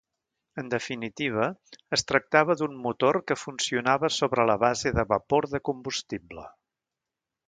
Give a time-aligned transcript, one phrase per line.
[0.59, 1.49] En definitiva,
[1.97, 6.47] es tractava d'un motor que funcionava sobre la base de vapor de combustible.